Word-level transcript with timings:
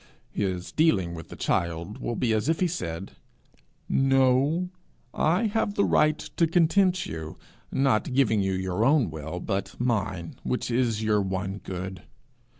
his 0.31 0.71
dealing 0.71 1.13
with 1.13 1.29
that 1.29 1.37
child 1.37 1.99
will 1.99 2.15
be 2.15 2.33
as 2.33 2.49
if 2.49 2.59
he 2.59 2.65
said 2.65 3.11
'No; 3.87 4.71
I 5.13 5.45
have 5.45 5.75
the 5.75 5.85
right 5.85 6.17
to 6.37 6.47
content 6.47 7.05
you, 7.05 7.37
not 7.71 8.11
giving 8.15 8.41
you 8.41 8.53
your 8.53 8.83
own 8.83 9.11
will 9.11 9.39
but 9.39 9.79
mine, 9.79 10.37
which 10.41 10.71
is 10.71 11.03
your 11.03 11.21
one 11.21 11.59
good. 11.59 12.01